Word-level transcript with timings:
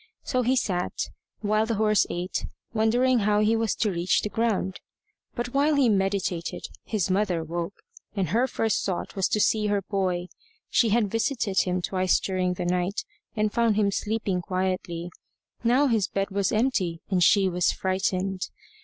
So 0.23 0.41
he 0.41 0.55
sat, 0.55 1.11
while 1.41 1.67
the 1.67 1.75
horse 1.75 2.07
ate, 2.09 2.47
wondering 2.73 3.19
how 3.19 3.41
he 3.41 3.55
was 3.55 3.75
to 3.75 3.91
reach 3.91 4.23
the 4.23 4.29
ground. 4.29 4.79
But 5.35 5.53
while 5.53 5.75
he 5.75 5.89
meditated, 5.89 6.63
his 6.83 7.11
mother 7.11 7.43
woke, 7.43 7.75
and 8.15 8.29
her 8.29 8.47
first 8.47 8.83
thought 8.83 9.15
was 9.15 9.27
to 9.27 9.39
see 9.39 9.67
her 9.67 9.83
boy. 9.83 10.29
She 10.71 10.89
had 10.89 11.11
visited 11.11 11.59
him 11.65 11.83
twice 11.83 12.19
during 12.19 12.55
the 12.55 12.65
night, 12.65 13.05
and 13.35 13.53
found 13.53 13.75
him 13.75 13.91
sleeping 13.91 14.41
quietly. 14.41 15.11
Now 15.63 15.85
his 15.85 16.07
bed 16.07 16.31
was 16.31 16.51
empty, 16.51 17.03
and 17.11 17.23
she 17.23 17.47
was 17.47 17.71
frightened. 17.71 18.49